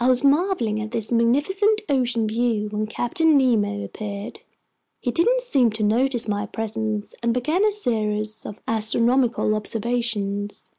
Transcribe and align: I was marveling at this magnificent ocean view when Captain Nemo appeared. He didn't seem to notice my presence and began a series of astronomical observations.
I 0.00 0.08
was 0.08 0.24
marveling 0.24 0.80
at 0.80 0.92
this 0.92 1.12
magnificent 1.12 1.82
ocean 1.90 2.26
view 2.26 2.70
when 2.70 2.86
Captain 2.86 3.36
Nemo 3.36 3.84
appeared. 3.84 4.40
He 5.02 5.10
didn't 5.10 5.42
seem 5.42 5.68
to 5.72 5.82
notice 5.82 6.26
my 6.28 6.46
presence 6.46 7.12
and 7.22 7.34
began 7.34 7.62
a 7.62 7.72
series 7.72 8.46
of 8.46 8.58
astronomical 8.66 9.54
observations. 9.54 10.70